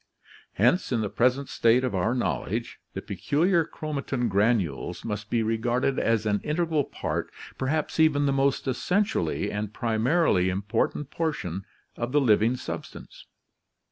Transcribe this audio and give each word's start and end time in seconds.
Hence 0.53 0.91
in 0.91 1.01
the 1.01 1.11
present 1.11 1.47
state 1.47 1.83
of 1.83 1.93
our 1.93 2.15
knowl 2.15 2.47
edge, 2.49 2.79
the 2.95 3.03
peculiar 3.03 3.63
chromatin 3.63 4.29
granules 4.29 5.05
must 5.05 5.29
be 5.29 5.43
regarded 5.43 5.99
as 5.99 6.25
an 6.25 6.39
integral 6.43 6.83
part, 6.85 7.31
perhaps 7.59 7.99
even 7.99 8.25
the 8.25 8.33
most 8.33 8.67
essentially 8.67 9.51
and 9.51 9.75
primarily 9.75 10.49
important 10.49 11.11
portion, 11.11 11.65
of 11.97 12.13
the 12.13 12.19
living 12.21 12.55
substance. 12.55 13.27